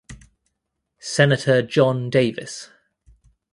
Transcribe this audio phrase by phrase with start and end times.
[0.97, 2.71] Senator John Davis.